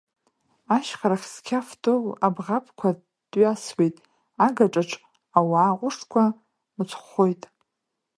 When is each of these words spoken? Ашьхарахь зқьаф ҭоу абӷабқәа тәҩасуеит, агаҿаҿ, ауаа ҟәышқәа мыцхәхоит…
Ашьхарахь 0.75 1.27
зқьаф 1.33 1.67
ҭоу 1.83 2.03
абӷабқәа 2.25 2.89
тәҩасуеит, 3.29 3.95
агаҿаҿ, 4.45 4.91
ауаа 5.37 5.77
ҟәышқәа 5.79 6.23
мыцхәхоит… 6.75 7.41